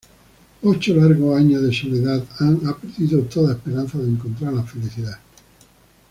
Ocho 0.63 0.95
largos 0.95 1.37
años 1.37 1.61
de 1.61 1.71
soledad, 1.71 2.23
Anne 2.39 2.67
ha 2.67 2.75
perdido 2.75 3.21
toda 3.25 3.53
esperanza 3.53 3.99
de 3.99 4.09
encontrar 4.09 4.51
la 4.51 4.63
felicidad. 4.63 5.19